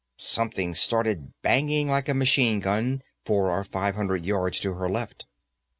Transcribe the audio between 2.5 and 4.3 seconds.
gun, four or five hundred